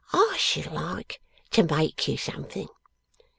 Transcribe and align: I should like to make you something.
I 0.13 0.35
should 0.39 0.71
like 0.71 1.21
to 1.51 1.61
make 1.61 2.07
you 2.07 2.17
something. 2.17 2.67